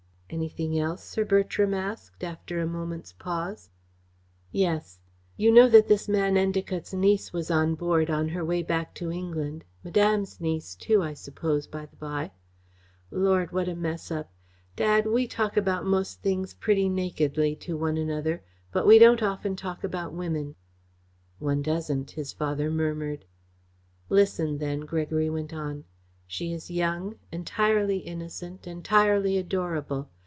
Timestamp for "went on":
25.29-25.83